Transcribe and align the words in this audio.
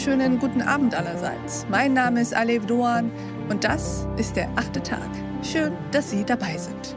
wunderschönen 0.00 0.38
guten 0.38 0.62
Abend 0.62 0.94
allerseits. 0.94 1.66
Mein 1.68 1.92
Name 1.92 2.22
ist 2.22 2.34
Alev 2.34 2.64
Doan 2.64 3.10
und 3.50 3.64
das 3.64 4.06
ist 4.16 4.34
der 4.34 4.48
achte 4.56 4.82
Tag. 4.82 5.10
Schön, 5.42 5.74
dass 5.90 6.10
Sie 6.10 6.24
dabei 6.24 6.56
sind. 6.56 6.96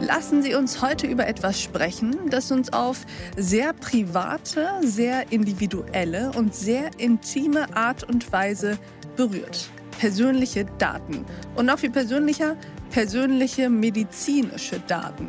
Lassen 0.00 0.44
Sie 0.44 0.54
uns 0.54 0.80
heute 0.80 1.08
über 1.08 1.26
etwas 1.26 1.60
sprechen, 1.60 2.14
das 2.30 2.52
uns 2.52 2.72
auf 2.72 3.04
sehr 3.36 3.72
private, 3.72 4.68
sehr 4.80 5.32
individuelle 5.32 6.30
und 6.36 6.54
sehr 6.54 6.90
intime 6.98 7.66
Art 7.74 8.04
und 8.04 8.30
Weise 8.30 8.78
berührt. 9.16 9.68
Persönliche 9.98 10.66
Daten. 10.78 11.24
Und 11.56 11.66
noch 11.66 11.80
viel 11.80 11.90
persönlicher, 11.90 12.56
persönliche 12.96 13.68
medizinische 13.68 14.80
Daten. 14.80 15.28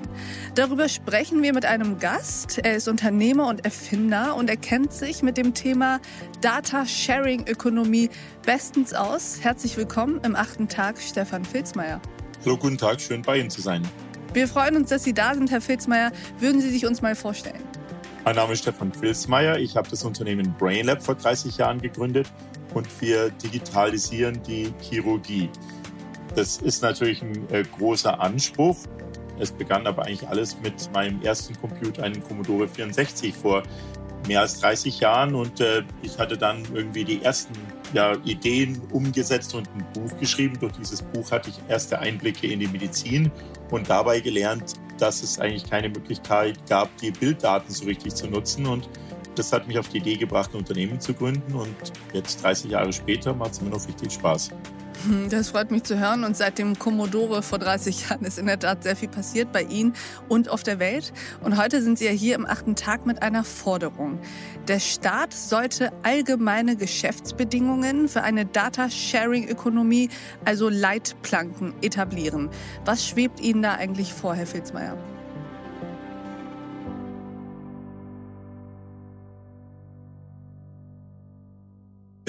Darüber 0.55 0.87
sprechen 0.87 1.43
wir 1.43 1.51
mit 1.51 1.65
einem 1.65 1.99
Gast. 1.99 2.59
Er 2.59 2.77
ist 2.77 2.87
Unternehmer 2.87 3.49
und 3.49 3.65
Erfinder 3.65 4.37
und 4.37 4.49
er 4.49 4.55
kennt 4.55 4.93
sich 4.93 5.21
mit 5.21 5.35
dem 5.35 5.53
Thema 5.53 5.99
Data 6.39 6.85
Sharing 6.85 7.45
Ökonomie 7.45 8.09
bestens 8.45 8.93
aus. 8.93 9.39
Herzlich 9.41 9.75
willkommen 9.75 10.21
im 10.23 10.33
achten 10.33 10.69
Tag, 10.69 10.97
Stefan 11.01 11.43
Filzmeier. 11.43 12.01
Hallo, 12.45 12.55
guten 12.55 12.77
Tag, 12.77 13.01
schön 13.01 13.21
bei 13.21 13.37
Ihnen 13.39 13.49
zu 13.49 13.59
sein. 13.59 13.85
Wir 14.31 14.47
freuen 14.47 14.77
uns, 14.77 14.87
dass 14.87 15.03
Sie 15.03 15.13
da 15.13 15.33
sind, 15.33 15.51
Herr 15.51 15.59
Filzmeier. 15.59 16.13
Würden 16.39 16.61
Sie 16.61 16.69
sich 16.69 16.85
uns 16.85 17.01
mal 17.01 17.15
vorstellen? 17.15 17.61
Mein 18.23 18.37
Name 18.37 18.53
ist 18.53 18.59
Stefan 18.59 18.93
Filzmeier. 18.93 19.57
Ich 19.57 19.75
habe 19.75 19.89
das 19.89 20.05
Unternehmen 20.05 20.55
BrainLab 20.57 21.03
vor 21.03 21.15
30 21.15 21.57
Jahren 21.57 21.81
gegründet 21.81 22.31
und 22.73 22.87
wir 23.01 23.29
digitalisieren 23.29 24.41
die 24.47 24.73
Chirurgie. 24.79 25.49
Das 26.37 26.57
ist 26.57 26.83
natürlich 26.83 27.23
ein 27.23 27.49
äh, 27.49 27.63
großer 27.63 28.21
Anspruch. 28.21 28.77
Es 29.39 29.51
begann 29.51 29.87
aber 29.87 30.05
eigentlich 30.05 30.29
alles 30.29 30.55
mit 30.61 30.87
meinem 30.93 31.19
ersten 31.23 31.59
Computer, 31.59 32.03
einem 32.03 32.23
Commodore 32.23 32.67
64 32.67 33.33
vor 33.33 33.63
mehr 34.27 34.41
als 34.41 34.59
30 34.59 34.99
Jahren. 34.99 35.33
Und 35.33 35.59
äh, 35.61 35.81
ich 36.03 36.19
hatte 36.19 36.37
dann 36.37 36.63
irgendwie 36.75 37.03
die 37.05 37.23
ersten 37.23 37.55
ja, 37.91 38.15
Ideen 38.23 38.79
umgesetzt 38.91 39.55
und 39.55 39.67
ein 39.69 39.83
Buch 39.93 40.15
geschrieben. 40.19 40.59
Durch 40.59 40.73
dieses 40.73 41.01
Buch 41.01 41.31
hatte 41.31 41.49
ich 41.49 41.55
erste 41.69 41.97
Einblicke 41.97 42.45
in 42.45 42.59
die 42.59 42.67
Medizin 42.67 43.31
und 43.71 43.89
dabei 43.89 44.19
gelernt, 44.19 44.75
dass 44.99 45.23
es 45.23 45.39
eigentlich 45.39 45.67
keine 45.67 45.89
Möglichkeit 45.89 46.59
gab, 46.69 46.95
die 46.97 47.09
Bilddaten 47.09 47.73
so 47.73 47.85
richtig 47.85 48.13
zu 48.13 48.27
nutzen. 48.27 48.67
Und 48.67 48.87
das 49.33 49.51
hat 49.51 49.67
mich 49.67 49.79
auf 49.79 49.89
die 49.89 49.97
Idee 49.97 50.17
gebracht, 50.17 50.51
ein 50.53 50.57
Unternehmen 50.57 51.01
zu 51.01 51.15
gründen. 51.15 51.55
Und 51.55 51.93
jetzt 52.13 52.43
30 52.43 52.69
Jahre 52.69 52.93
später 52.93 53.33
macht 53.33 53.53
es 53.53 53.61
mir 53.61 53.71
noch 53.71 53.87
richtig 53.87 54.13
Spaß. 54.13 54.51
Das 55.29 55.49
freut 55.49 55.71
mich 55.71 55.83
zu 55.83 55.99
hören. 55.99 56.23
Und 56.23 56.37
seit 56.37 56.57
dem 56.57 56.77
Commodore 56.77 57.43
vor 57.43 57.59
30 57.59 58.09
Jahren 58.09 58.23
ist 58.25 58.37
in 58.37 58.45
der 58.45 58.59
Tat 58.59 58.83
sehr 58.83 58.95
viel 58.95 59.09
passiert 59.09 59.51
bei 59.51 59.63
Ihnen 59.63 59.93
und 60.29 60.49
auf 60.49 60.63
der 60.63 60.79
Welt. 60.79 61.13
Und 61.43 61.57
heute 61.57 61.81
sind 61.81 61.97
Sie 61.97 62.05
ja 62.05 62.11
hier 62.11 62.35
im 62.35 62.45
achten 62.45 62.75
Tag 62.75 63.05
mit 63.05 63.21
einer 63.21 63.43
Forderung. 63.43 64.19
Der 64.67 64.79
Staat 64.79 65.33
sollte 65.33 65.91
allgemeine 66.03 66.75
Geschäftsbedingungen 66.75 68.07
für 68.07 68.23
eine 68.23 68.45
Data-Sharing-Ökonomie, 68.45 70.09
also 70.45 70.69
Leitplanken, 70.69 71.73
etablieren. 71.81 72.49
Was 72.85 73.05
schwebt 73.05 73.39
Ihnen 73.39 73.61
da 73.61 73.75
eigentlich 73.75 74.13
vor, 74.13 74.35
Herr 74.35 74.47
Filzmeier? 74.47 74.97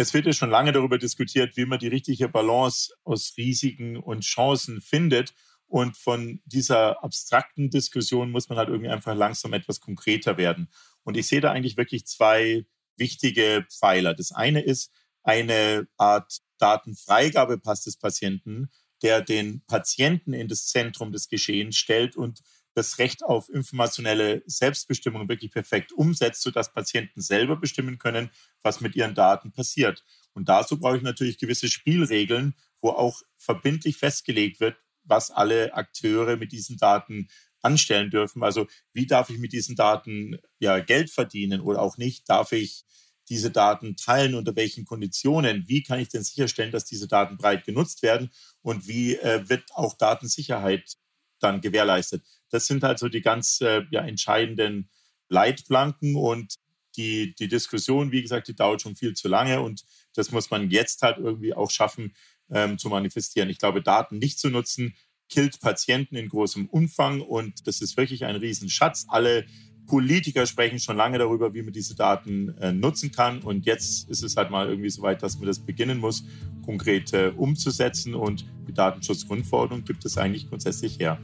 Es 0.01 0.15
wird 0.15 0.27
ja 0.27 0.33
schon 0.33 0.51
lange 0.51 0.71
darüber 0.71 0.97
diskutiert, 0.97 1.57
wie 1.57 1.67
man 1.67 1.81
die 1.81 1.89
richtige 1.89 2.29
Balance 2.29 2.95
aus 3.03 3.35
Risiken 3.37 3.97
und 3.97 4.21
Chancen 4.23 4.81
findet. 4.81 5.35
Und 5.67 5.97
von 5.97 6.41
dieser 6.45 7.03
abstrakten 7.03 7.69
Diskussion 7.69 8.31
muss 8.31 8.49
man 8.49 8.59
halt 8.59 8.69
irgendwie 8.69 8.93
einfach 8.93 9.17
langsam 9.17 9.53
etwas 9.55 9.81
konkreter 9.81 10.37
werden. 10.37 10.69
Und 11.03 11.17
ich 11.17 11.27
sehe 11.27 11.41
da 11.41 11.51
eigentlich 11.51 11.77
wirklich 11.77 12.07
zwei 12.07 12.65
wichtige 12.97 13.67
Pfeiler. 13.69 14.15
Das 14.15 14.31
eine 14.31 14.61
ist 14.61 14.93
eine 15.25 15.89
Art 15.97 16.43
Datenfreigabepass 16.59 17.83
des 17.83 17.97
Patienten, 17.97 18.71
der 19.03 19.21
den 19.21 19.65
Patienten 19.67 20.33
in 20.33 20.47
das 20.47 20.69
Zentrum 20.69 21.11
des 21.11 21.29
Geschehens 21.29 21.77
stellt 21.77 22.15
und 22.15 22.41
das 22.79 22.99
Recht 22.99 23.25
auf 23.25 23.49
informationelle 23.49 24.43
Selbstbestimmung 24.47 25.29
wirklich 25.29 25.51
perfekt 25.51 25.93
umsetzt, 25.93 26.43
sodass 26.43 26.73
Patienten 26.73 27.21
selber 27.21 27.57
bestimmen 27.57 27.99
können, 27.99 28.31
was 28.63 28.81
mit 28.81 28.95
ihren 28.95 29.15
Daten 29.15 29.51
passiert. 29.53 30.05
Und 30.33 30.49
dazu 30.49 30.79
brauche 30.79 30.97
ich 30.97 31.03
natürlich 31.03 31.39
gewisse 31.39 31.69
Spielregeln, 31.69 32.55
wo 32.81 32.91
auch 32.91 33.21
verbindlich 33.37 33.97
festgelegt 33.97 34.61
wird, 34.61 34.77
was 35.03 35.31
alle 35.31 35.75
Akteure 35.75 36.37
mit 36.37 36.53
diesen 36.53 36.77
Daten 36.77 37.29
anstellen 37.61 38.11
dürfen. 38.11 38.45
Also 38.45 38.69
wie 38.93 39.07
darf 39.07 39.31
ich 39.31 39.39
mit 39.39 39.53
diesen 39.53 39.75
Daten 39.75 40.39
ja 40.61 40.79
Geld 40.79 41.11
verdienen 41.11 41.61
oder 41.61 41.83
auch 41.83 41.99
nicht? 41.99 42.29
Darf 42.29 42.53
ich 42.53 42.85
diese 43.29 43.51
Daten 43.51 43.97
teilen, 43.97 44.37
unter 44.37 44.55
welchen 44.55 44.85
Konditionen? 44.85 45.67
Wie 45.67 45.83
kann 45.83 45.99
ich 45.99 46.09
denn 46.09 46.23
sicherstellen, 46.23 46.71
dass 46.71 46.85
diese 46.85 47.09
Daten 47.09 47.37
breit 47.37 47.65
genutzt 47.65 48.03
werden? 48.03 48.31
Und 48.63 48.87
wie 48.87 49.17
äh, 49.17 49.49
wird 49.49 49.65
auch 49.75 49.97
Datensicherheit 49.97 50.97
dann 51.41 51.61
gewährleistet? 51.61 52.23
Das 52.51 52.67
sind 52.67 52.83
halt 52.83 52.99
so 52.99 53.09
die 53.09 53.21
ganz 53.21 53.61
äh, 53.61 53.83
ja, 53.91 54.03
entscheidenden 54.03 54.91
Leitplanken 55.29 56.17
und 56.17 56.55
die, 56.97 57.35
die 57.35 57.49
Diskussion, 57.49 58.13
wie 58.13 58.23
gesagt, 58.23 58.49
die 58.49 58.57
dauert 58.57 58.83
schon 58.83 58.97
viel 58.97 59.15
zu 59.15 59.29
lange 59.29 59.61
und 59.61 59.85
das 60.15 60.33
muss 60.33 60.51
man 60.51 60.71
jetzt 60.71 61.03
halt 61.03 61.19
irgendwie 61.19 61.55
auch 61.55 61.71
schaffen 61.71 62.15
ähm, 62.51 62.79
zu 62.79 62.89
manifestieren. 62.89 63.51
Ich 63.51 63.59
glaube, 63.59 63.83
Daten 63.83 64.19
nicht 64.19 64.39
zu 64.39 64.51
nutzen, 64.51 64.95
killt 65.29 65.61
Patienten 65.61 66.17
in 66.17 66.29
großem 66.29 66.69
Umfang 66.69 67.21
und 67.21 67.67
das 67.67 67.81
ist 67.81 67.97
wirklich 67.97 68.25
ein 68.25 68.37
Riesenschatz. 68.37 69.07
Alle 69.09 69.47
Politiker 69.89 70.47
sprechen 70.47 70.79
schon 70.79 70.97
lange 70.97 71.19
darüber, 71.19 71.55
wie 71.55 71.63
man 71.63 71.73
diese 71.73 71.97
Daten 71.97 72.55
äh, 72.61 72.73
nutzen 72.73 73.11
kann. 73.11 73.41
Und 73.41 73.67
jetzt 73.67 74.09
ist 74.09 74.23
es 74.23 74.37
halt 74.37 74.51
mal 74.51 74.69
irgendwie 74.69 74.91
so 74.91 75.03
weit, 75.03 75.23
dass 75.23 75.39
man 75.39 75.47
das 75.47 75.59
beginnen 75.59 75.99
muss, 75.99 76.25
konkret 76.65 77.13
äh, 77.13 77.33
umzusetzen. 77.37 78.15
Und 78.15 78.47
die 78.69 78.73
Datenschutzgrundverordnung 78.73 79.85
gibt 79.85 80.05
es 80.05 80.17
eigentlich 80.17 80.49
grundsätzlich 80.49 81.01
her. 81.01 81.19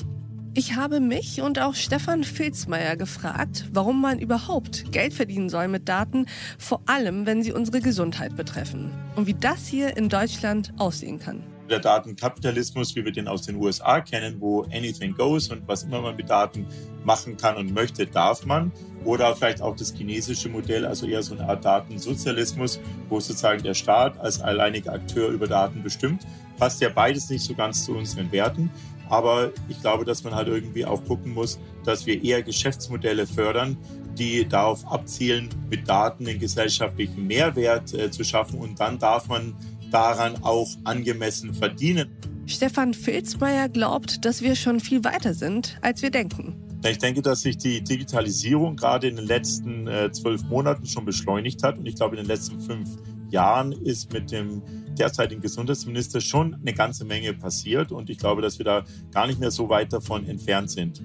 Ich 0.56 0.76
habe 0.76 1.00
mich 1.00 1.42
und 1.42 1.58
auch 1.58 1.75
Stefan 1.75 2.22
Filzmeier 2.22 2.97
gefragt, 2.97 3.69
warum 3.72 4.00
man 4.00 4.20
überhaupt 4.20 4.92
Geld 4.92 5.12
verdienen 5.12 5.48
soll 5.48 5.66
mit 5.69 5.88
Daten, 5.88 6.26
vor 6.58 6.81
allem 6.86 7.26
wenn 7.26 7.42
sie 7.42 7.52
unsere 7.52 7.81
Gesundheit 7.81 8.36
betreffen 8.36 8.92
und 9.16 9.26
wie 9.26 9.34
das 9.34 9.66
hier 9.66 9.96
in 9.96 10.08
Deutschland 10.08 10.72
aussehen 10.78 11.19
kann. 11.19 11.42
Der 11.69 11.78
Datenkapitalismus, 11.78 12.94
wie 12.94 13.04
wir 13.04 13.12
den 13.12 13.26
aus 13.26 13.42
den 13.42 13.56
USA 13.56 14.00
kennen, 14.00 14.41
wo 14.41 14.62
anything 14.64 15.14
goes 15.14 15.48
und 15.48 15.66
was 15.66 15.84
immer 15.84 16.02
man 16.02 16.16
mit 16.16 16.28
Daten 16.28 16.66
machen 17.04 17.36
kann 17.36 17.56
und 17.56 17.72
möchte, 17.72 18.06
darf 18.06 18.44
man. 18.44 18.70
Oder 19.04 19.34
vielleicht 19.34 19.62
auch 19.62 19.76
das 19.76 19.94
chinesische 19.94 20.48
Modell, 20.48 20.86
also 20.86 21.06
eher 21.06 21.22
so 21.22 21.34
eine 21.34 21.48
Art 21.48 21.64
Datensozialismus, 21.64 22.80
wo 23.08 23.20
sozusagen 23.20 23.62
der 23.62 23.75
Staat 23.75 24.19
als 24.19 24.41
alleiniger 24.41 24.92
Akteur 24.92 25.28
über 25.30 25.47
Daten 25.47 25.82
bestimmt. 25.82 26.26
Passt 26.58 26.80
ja 26.80 26.88
beides 26.88 27.28
nicht 27.30 27.44
so 27.44 27.54
ganz 27.54 27.84
zu 27.84 27.92
unseren 27.92 28.31
Werten. 28.31 28.70
Aber 29.08 29.52
ich 29.69 29.81
glaube, 29.81 30.04
dass 30.04 30.25
man 30.25 30.34
halt 30.34 30.48
irgendwie 30.48 30.84
auch 30.84 31.04
gucken 31.04 31.34
muss, 31.34 31.58
dass 31.84 32.06
wir 32.06 32.22
eher 32.22 32.42
Geschäftsmodelle 32.42 33.26
fördern, 33.26 33.76
die 34.16 34.46
darauf 34.48 34.86
abzielen, 34.91 35.48
mit 35.69 35.88
Daten 35.88 36.25
den 36.25 36.38
gesellschaftlichen 36.38 37.26
Mehrwert 37.26 37.92
äh, 37.92 38.10
zu 38.10 38.25
schaffen. 38.25 38.58
Und 38.58 38.81
dann 38.81 38.98
darf 38.98 39.28
man 39.28 39.54
daran 39.90 40.42
auch 40.42 40.68
angemessen 40.84 41.54
verdienen. 41.54 42.08
Stefan 42.46 42.92
Filzmeier 42.92 43.68
glaubt, 43.68 44.24
dass 44.24 44.42
wir 44.42 44.54
schon 44.54 44.80
viel 44.80 45.02
weiter 45.04 45.34
sind, 45.34 45.78
als 45.80 46.02
wir 46.02 46.10
denken. 46.10 46.54
Ich 46.86 46.98
denke, 46.98 47.22
dass 47.22 47.40
sich 47.40 47.56
die 47.56 47.82
Digitalisierung 47.82 48.76
gerade 48.76 49.08
in 49.08 49.16
den 49.16 49.26
letzten 49.26 49.86
äh, 49.86 50.12
zwölf 50.12 50.42
Monaten 50.42 50.84
schon 50.86 51.06
beschleunigt 51.06 51.62
hat. 51.62 51.78
Und 51.78 51.86
ich 51.86 51.96
glaube, 51.96 52.16
in 52.16 52.22
den 52.22 52.28
letzten 52.28 52.60
fünf 52.60 52.90
Jahren 53.30 53.72
ist 53.72 54.12
mit 54.12 54.30
dem 54.30 54.62
derzeitigen 54.94 55.40
Gesundheitsminister 55.40 56.20
schon 56.20 56.54
eine 56.54 56.75
ganze 56.75 57.06
Menge 57.06 57.32
passiert. 57.32 57.90
Und 57.90 58.10
ich 58.10 58.19
glaube, 58.19 58.42
dass 58.42 58.58
wir 58.58 58.64
da 58.64 58.84
gar 59.12 59.26
nicht 59.26 59.40
mehr 59.40 59.50
so 59.50 59.70
weit 59.70 59.94
davon 59.94 60.26
entfernt 60.26 60.70
sind. 60.70 61.02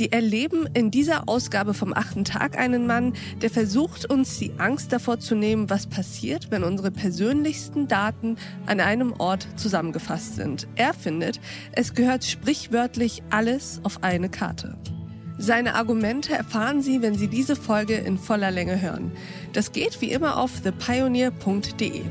Sie 0.00 0.12
erleben 0.12 0.66
in 0.72 0.90
dieser 0.90 1.28
Ausgabe 1.28 1.74
vom 1.74 1.92
achten 1.92 2.24
Tag 2.24 2.56
einen 2.56 2.86
Mann, 2.86 3.12
der 3.42 3.50
versucht, 3.50 4.06
uns 4.10 4.38
die 4.38 4.50
Angst 4.56 4.94
davor 4.94 5.20
zu 5.20 5.34
nehmen, 5.34 5.68
was 5.68 5.88
passiert, 5.88 6.50
wenn 6.50 6.64
unsere 6.64 6.90
persönlichsten 6.90 7.86
Daten 7.86 8.36
an 8.64 8.80
einem 8.80 9.12
Ort 9.12 9.46
zusammengefasst 9.56 10.36
sind. 10.36 10.66
Er 10.74 10.94
findet, 10.94 11.38
es 11.72 11.92
gehört 11.92 12.24
sprichwörtlich 12.24 13.22
alles 13.28 13.82
auf 13.82 14.02
eine 14.02 14.30
Karte. 14.30 14.78
Seine 15.42 15.74
Argumente 15.74 16.34
erfahren 16.34 16.82
Sie, 16.82 17.00
wenn 17.00 17.14
Sie 17.14 17.26
diese 17.26 17.56
Folge 17.56 17.94
in 17.94 18.18
voller 18.18 18.50
Länge 18.50 18.82
hören. 18.82 19.10
Das 19.54 19.72
geht 19.72 20.02
wie 20.02 20.12
immer 20.12 20.36
auf 20.36 20.60
thepioneer.de. 20.60 22.02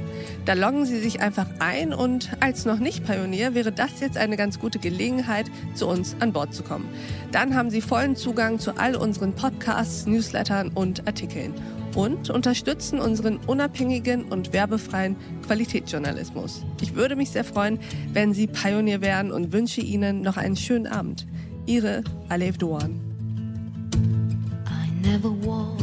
Da 0.46 0.54
loggen 0.54 0.88
Sie 0.88 1.00
sich 1.00 1.22
einfach 1.22 1.46
ein 1.60 1.94
und 1.94 2.32
als 2.40 2.66
noch 2.66 2.80
nicht 2.80 3.06
Pionier 3.06 3.54
wäre 3.54 3.72
das 3.72 4.00
jetzt 4.00 4.18
eine 4.18 4.36
ganz 4.36 4.58
gute 4.58 4.80
Gelegenheit, 4.80 5.46
zu 5.76 5.86
uns 5.88 6.16
an 6.22 6.34
Bord 6.34 6.56
zu 6.56 6.64
kommen. 6.64 6.90
Dann 7.32 7.54
haben 7.54 7.70
Sie 7.70 7.82
vollen 7.82 8.16
Zugang 8.16 8.58
zu 8.58 8.78
all 8.78 8.96
unseren 8.96 9.36
Podcasts, 9.36 10.08
Newslettern 10.08 10.70
und 10.70 11.06
Artikeln 11.06 11.54
und 11.96 12.32
unterstützen 12.32 13.00
unseren 13.00 13.38
unabhängigen 13.46 14.26
und 14.26 14.54
werbefreien 14.54 15.16
Qualitätsjournalismus. 15.46 16.66
Ich 16.82 16.96
würde 16.96 17.16
mich 17.16 17.30
sehr 17.30 17.44
freuen, 17.44 17.80
wenn 18.12 18.34
Sie 18.34 18.48
Pionier 18.48 19.02
wären 19.02 19.32
und 19.32 19.54
wünsche 19.54 19.82
Ihnen 19.82 20.24
noch 20.24 20.38
einen 20.38 20.58
schönen 20.58 20.88
Abend. 20.88 21.28
Ihre 21.68 22.04
Alev 22.28 22.58
Doan. 22.58 23.09
Never 25.10 25.32
walk 25.32 25.79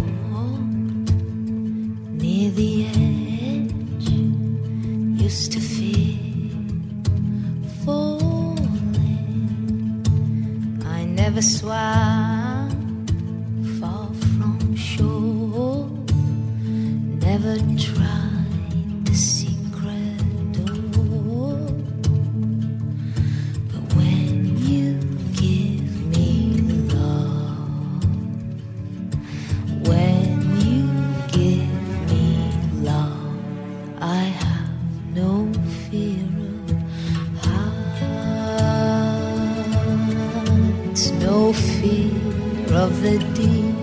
the 43.02 43.18
deep 43.34 43.76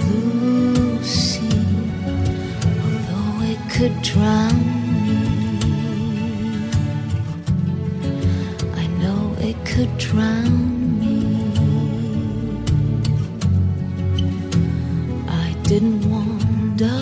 blue 0.00 1.04
sea, 1.04 1.64
although 2.84 3.36
it 3.52 3.60
could 3.70 3.94
drown 4.02 4.58
me. 5.04 5.20
I 8.74 8.86
know 9.02 9.36
it 9.38 9.56
could 9.66 9.92
drown 9.98 10.98
me. 10.98 11.18
I 15.28 15.54
didn't 15.64 16.00
wander 16.10 17.00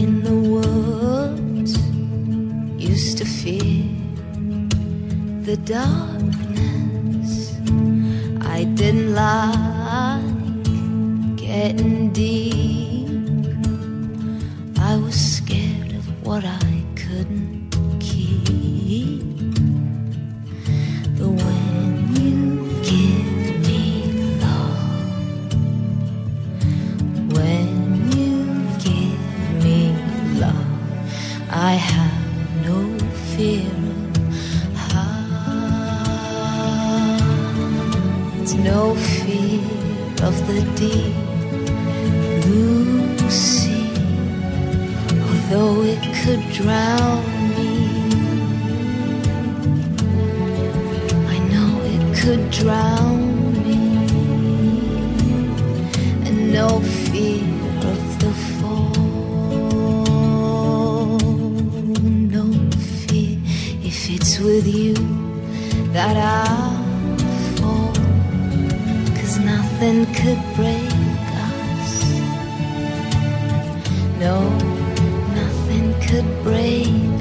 in 0.00 0.22
the 0.22 0.36
woods, 0.54 1.72
used 2.78 3.18
to 3.18 3.24
fear 3.24 3.84
the 5.42 5.56
darkness. 5.56 6.41
Didn't 8.82 9.14
like 9.14 10.26
getting 11.36 12.01
no 38.54 38.94
fear 38.94 39.60
of 40.22 40.34
the 40.46 40.60
deep 40.76 41.14
blue 42.42 43.30
sea, 43.30 43.90
although 45.26 45.82
it 45.82 46.02
could 46.22 46.42
drown 46.52 47.22
me. 47.56 47.72
I 51.28 51.38
know 51.52 51.80
it 51.94 52.04
could 52.20 52.50
drown 52.50 53.20
me, 53.66 53.80
and 56.26 56.52
no 56.52 56.80
fear 56.80 57.44
of 57.92 58.18
the 58.20 58.32
fall, 58.58 58.92
no 62.36 62.44
fear 63.06 63.38
if 63.82 64.10
it's 64.10 64.38
with 64.38 64.66
you 64.66 64.94
that 65.92 66.16
I 66.16 66.81
nothing 69.82 70.06
could 70.14 70.38
break 70.54 70.92
us. 71.50 72.04
No, 74.20 74.48
nothing 75.34 75.92
could 76.00 76.44
break 76.44 77.11